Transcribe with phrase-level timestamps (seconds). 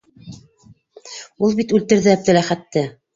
[1.47, 2.85] Ул бит үлтерҙе Әптеләхәтте!